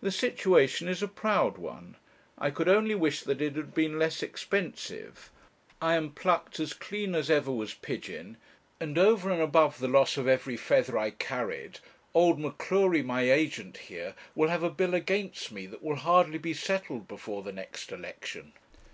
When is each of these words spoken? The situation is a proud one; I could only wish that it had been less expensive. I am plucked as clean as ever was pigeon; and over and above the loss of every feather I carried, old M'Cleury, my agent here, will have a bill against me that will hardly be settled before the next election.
The 0.00 0.10
situation 0.10 0.88
is 0.88 1.02
a 1.02 1.06
proud 1.06 1.58
one; 1.58 1.96
I 2.38 2.50
could 2.50 2.66
only 2.66 2.94
wish 2.94 3.20
that 3.24 3.42
it 3.42 3.56
had 3.56 3.74
been 3.74 3.98
less 3.98 4.22
expensive. 4.22 5.28
I 5.82 5.96
am 5.96 6.12
plucked 6.12 6.58
as 6.60 6.72
clean 6.72 7.14
as 7.14 7.28
ever 7.30 7.52
was 7.52 7.74
pigeon; 7.74 8.38
and 8.80 8.96
over 8.96 9.28
and 9.30 9.42
above 9.42 9.78
the 9.78 9.86
loss 9.86 10.16
of 10.16 10.26
every 10.26 10.56
feather 10.56 10.96
I 10.96 11.10
carried, 11.10 11.78
old 12.14 12.40
M'Cleury, 12.40 13.02
my 13.02 13.30
agent 13.30 13.76
here, 13.76 14.14
will 14.34 14.48
have 14.48 14.62
a 14.62 14.70
bill 14.70 14.94
against 14.94 15.52
me 15.52 15.66
that 15.66 15.82
will 15.82 15.96
hardly 15.96 16.38
be 16.38 16.54
settled 16.54 17.06
before 17.06 17.42
the 17.42 17.52
next 17.52 17.92
election. 17.92 18.54